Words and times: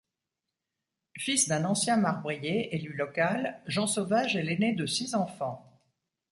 Fils 1.19 1.47
d'un 1.47 1.63
ancien 1.63 1.95
marbrier, 1.95 2.75
élu 2.75 2.91
local, 2.91 3.61
Jean 3.67 3.85
Sauvage 3.85 4.35
est 4.35 4.41
l’aîné 4.41 4.73
de 4.73 4.87
six 4.87 5.13
enfants. 5.13 5.79